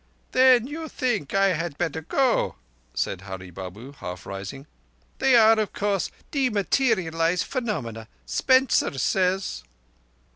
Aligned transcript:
"Then 0.31 0.65
you 0.65 0.87
think 0.87 1.35
I 1.35 1.49
had 1.49 1.77
better 1.77 2.01
go?" 2.01 2.55
said 2.95 3.21
Hurree 3.21 3.51
Babu, 3.51 3.91
half 3.91 4.25
rising. 4.25 4.65
"They 5.19 5.35
are, 5.35 5.59
of 5.59 5.73
course, 5.73 6.09
dematerialized 6.31 7.43
phenomena. 7.45 8.07
Spencer 8.25 8.97
says." 8.97 9.61